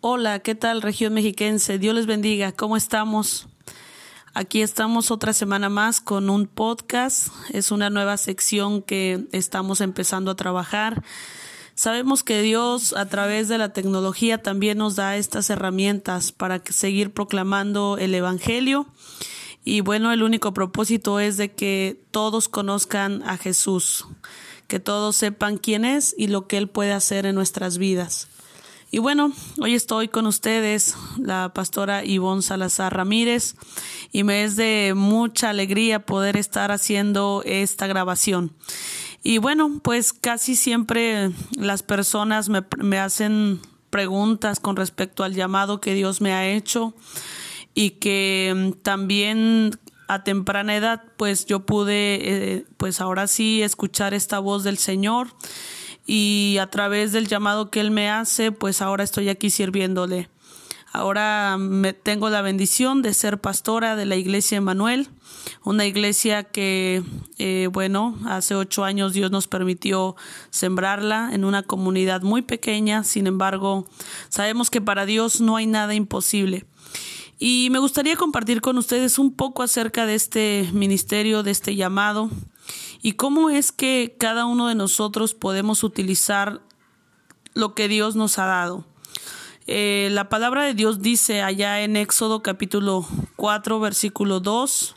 [0.00, 1.80] Hola, ¿qué tal región mexiquense?
[1.80, 3.48] Dios les bendiga, ¿cómo estamos?
[4.32, 7.30] Aquí estamos otra semana más con un podcast.
[7.50, 11.02] Es una nueva sección que estamos empezando a trabajar.
[11.74, 17.12] Sabemos que Dios a través de la tecnología también nos da estas herramientas para seguir
[17.12, 18.86] proclamando el Evangelio.
[19.64, 24.06] Y bueno, el único propósito es de que todos conozcan a Jesús,
[24.68, 28.28] que todos sepan quién es y lo que Él puede hacer en nuestras vidas.
[28.90, 33.54] Y bueno, hoy estoy con ustedes, la pastora Ivonne Salazar Ramírez,
[34.12, 38.54] y me es de mucha alegría poder estar haciendo esta grabación.
[39.22, 43.60] Y bueno, pues casi siempre las personas me, me hacen
[43.90, 46.94] preguntas con respecto al llamado que Dios me ha hecho
[47.74, 52.18] y que mm, también a temprana edad pues yo pude
[52.56, 55.28] eh, pues ahora sí escuchar esta voz del Señor
[56.10, 60.30] y a través del llamado que Él me hace, pues ahora estoy aquí sirviéndole.
[60.90, 65.08] Ahora me tengo la bendición de ser pastora de la iglesia Emanuel,
[65.64, 67.02] una iglesia que,
[67.36, 70.16] eh, bueno, hace ocho años Dios nos permitió
[70.48, 73.86] sembrarla en una comunidad muy pequeña, sin embargo,
[74.30, 76.64] sabemos que para Dios no hay nada imposible.
[77.38, 82.30] Y me gustaría compartir con ustedes un poco acerca de este ministerio, de este llamado
[83.02, 86.60] y cómo es que cada uno de nosotros podemos utilizar
[87.54, 88.84] lo que Dios nos ha dado.
[89.66, 94.96] Eh, la palabra de Dios dice allá en Éxodo capítulo 4 versículo 2,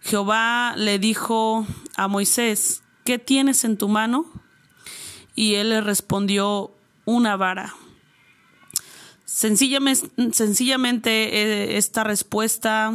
[0.00, 4.24] Jehová le dijo a Moisés, ¿qué tienes en tu mano?
[5.34, 7.74] Y él le respondió, una vara.
[9.24, 12.92] Sencillamente, eh, esta respuesta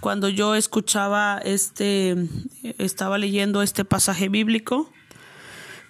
[0.00, 2.16] cuando yo escuchaba este,
[2.78, 4.90] estaba leyendo este pasaje bíblico,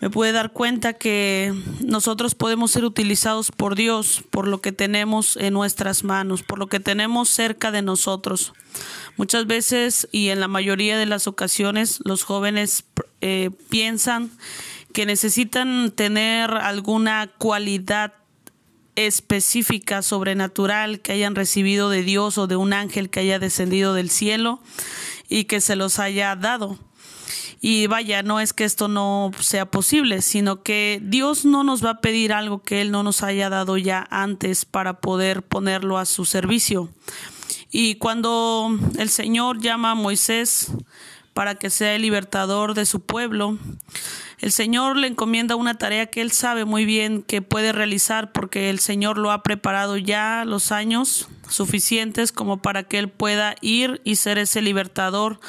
[0.01, 1.53] me pude dar cuenta que
[1.85, 6.69] nosotros podemos ser utilizados por Dios por lo que tenemos en nuestras manos, por lo
[6.69, 8.55] que tenemos cerca de nosotros.
[9.17, 12.85] Muchas veces y en la mayoría de las ocasiones los jóvenes
[13.21, 14.31] eh, piensan
[14.95, 18.15] que necesitan tener alguna cualidad
[18.97, 24.11] específica, sobrenatural, que hayan recibido de Dios o de un ángel que haya descendido del
[24.11, 24.61] cielo
[25.29, 26.79] y que se los haya dado.
[27.63, 31.91] Y vaya, no es que esto no sea posible, sino que Dios no nos va
[31.91, 36.07] a pedir algo que Él no nos haya dado ya antes para poder ponerlo a
[36.07, 36.89] su servicio.
[37.71, 40.73] Y cuando el Señor llama a Moisés
[41.35, 43.59] para que sea el libertador de su pueblo,
[44.41, 48.71] el Señor le encomienda una tarea que él sabe muy bien que puede realizar porque
[48.71, 54.01] el Señor lo ha preparado ya los años suficientes como para que él pueda ir
[54.03, 55.41] y ser ese libertador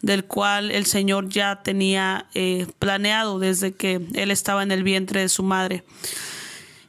[0.00, 5.22] del cual el Señor ya tenía eh, planeado desde que él estaba en el vientre
[5.22, 5.82] de su madre.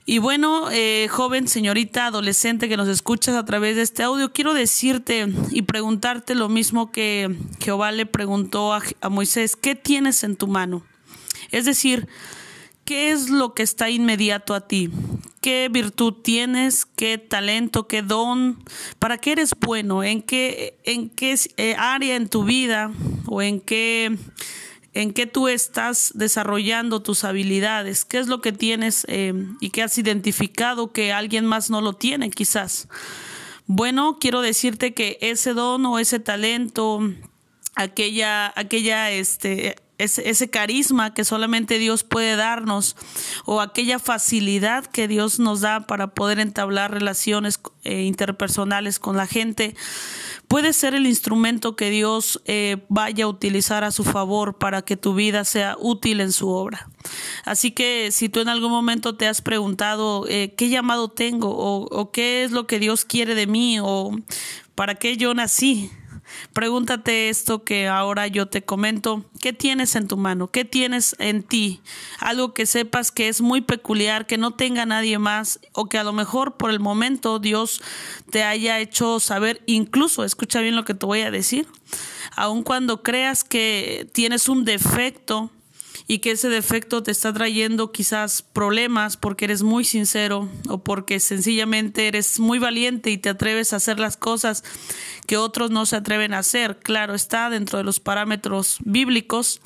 [0.06, 4.54] Y bueno, eh, joven, señorita, adolescente que nos escuchas a través de este audio, quiero
[4.54, 10.48] decirte y preguntarte lo mismo que Jehová le preguntó a Moisés, ¿qué tienes en tu
[10.48, 10.84] mano?
[11.52, 12.08] Es decir,
[12.86, 14.90] ¿qué es lo que está inmediato a ti?
[15.42, 16.86] ¿Qué virtud tienes?
[16.86, 17.88] ¿Qué talento?
[17.88, 18.64] ¿Qué don?
[19.00, 20.04] ¿Para qué eres bueno?
[20.04, 22.92] ¿En qué, en qué eh, área en tu vida
[23.28, 24.18] o en qué,
[24.94, 28.04] en qué tú estás desarrollando tus habilidades?
[28.04, 31.94] ¿Qué es lo que tienes eh, y que has identificado que alguien más no lo
[31.94, 32.88] tiene quizás?
[33.68, 37.02] Bueno, quiero decirte que ese don o ese talento,
[37.76, 42.96] aquella, aquella, este, ese, carisma que solamente Dios puede darnos
[43.46, 49.26] o aquella facilidad que Dios nos da para poder entablar relaciones eh, interpersonales con la
[49.26, 49.76] gente,
[50.48, 54.98] puede ser el instrumento que Dios eh, vaya a utilizar a su favor para que
[54.98, 56.90] tu vida sea útil en su obra.
[57.44, 61.86] Así que si tú en algún momento te has preguntado eh, qué llamado tengo o,
[61.86, 64.12] o qué es lo que Dios quiere de mí o
[64.76, 65.90] para qué yo nací,
[66.54, 69.26] Pregúntate esto que ahora yo te comento.
[69.42, 70.48] ¿Qué tienes en tu mano?
[70.48, 71.82] ¿Qué tienes en ti?
[72.20, 76.04] Algo que sepas que es muy peculiar, que no tenga nadie más o que a
[76.04, 77.82] lo mejor por el momento Dios
[78.30, 81.68] te haya hecho saber, incluso, escucha bien lo que te voy a decir,
[82.36, 85.52] aun cuando creas que tienes un defecto,
[86.08, 91.20] y que ese defecto te está trayendo quizás problemas porque eres muy sincero o porque
[91.20, 94.64] sencillamente eres muy valiente y te atreves a hacer las cosas
[95.26, 96.80] que otros no se atreven a hacer.
[96.80, 99.60] Claro, está dentro de los parámetros bíblicos.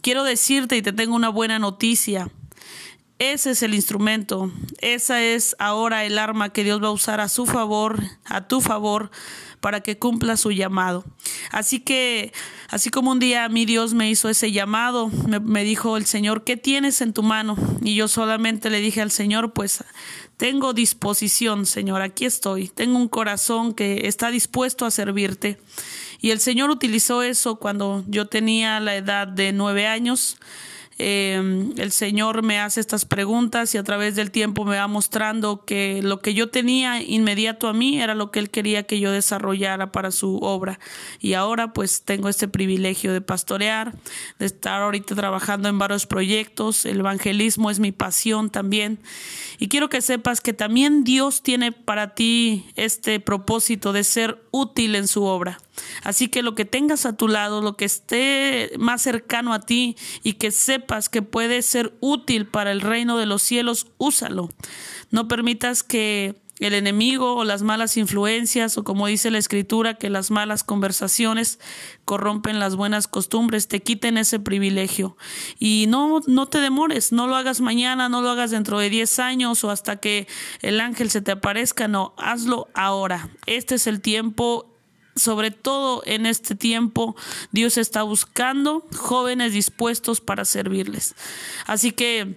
[0.00, 2.30] Quiero decirte y te tengo una buena noticia.
[3.30, 7.28] Ese es el instrumento, esa es ahora el arma que Dios va a usar a
[7.28, 9.12] su favor, a tu favor,
[9.60, 11.04] para que cumpla su llamado.
[11.52, 12.32] Así que,
[12.68, 16.42] así como un día mi Dios me hizo ese llamado, me, me, dijo el Señor,
[16.42, 17.56] ¿qué tienes en tu mano?
[17.80, 19.84] Y yo solamente le dije al Señor, pues
[20.36, 25.60] tengo disposición, Señor, aquí estoy, tengo un corazón que está dispuesto a servirte.
[26.20, 30.38] Y el Señor utilizó eso cuando yo tenía la edad de nueve años.
[30.98, 35.64] Em, el Señor me hace estas preguntas y a través del tiempo me va mostrando
[35.64, 39.10] que lo que yo tenía inmediato a mí era lo que Él quería que yo
[39.10, 40.78] desarrollara para su obra.
[41.20, 43.94] Y ahora pues tengo este privilegio de pastorear,
[44.38, 46.84] de estar ahorita trabajando en varios proyectos.
[46.84, 48.98] El evangelismo es mi pasión también.
[49.58, 54.94] Y quiero que sepas que también Dios tiene para ti este propósito de ser útil
[54.94, 55.58] en su obra.
[56.02, 59.96] Así que lo que tengas a tu lado, lo que esté más cercano a ti
[60.22, 64.48] y que sepas que puede ser útil para el reino de los cielos, úsalo.
[65.10, 70.10] No permitas que el enemigo o las malas influencias o como dice la escritura que
[70.10, 71.58] las malas conversaciones
[72.04, 75.16] corrompen las buenas costumbres, te quiten ese privilegio.
[75.58, 79.18] Y no, no te demores, no lo hagas mañana, no lo hagas dentro de 10
[79.18, 80.28] años o hasta que
[80.60, 83.30] el ángel se te aparezca, no, hazlo ahora.
[83.46, 84.71] Este es el tiempo
[85.14, 87.16] sobre todo en este tiempo,
[87.50, 91.14] Dios está buscando jóvenes dispuestos para servirles.
[91.66, 92.36] Así que,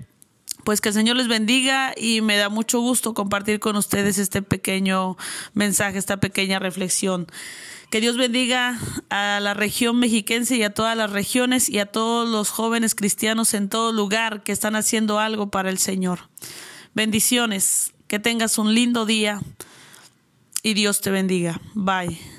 [0.64, 4.42] pues que el Señor les bendiga y me da mucho gusto compartir con ustedes este
[4.42, 5.18] pequeño
[5.54, 7.28] mensaje, esta pequeña reflexión.
[7.90, 8.80] Que Dios bendiga
[9.10, 13.54] a la región mexiquense y a todas las regiones y a todos los jóvenes cristianos
[13.54, 16.28] en todo lugar que están haciendo algo para el Señor.
[16.96, 19.42] Bendiciones, que tengas un lindo día
[20.64, 21.62] y Dios te bendiga.
[21.74, 22.35] Bye.